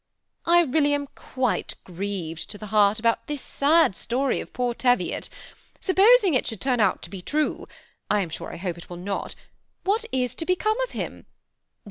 [0.47, 5.29] ^I really am quite grieved to the heart about this sad story of poor Teviot.
[5.79, 7.67] Supposing it should turn out to be true,—
[8.09, 9.35] I am sure I hope it will not,—
[9.83, 11.27] what is to become of him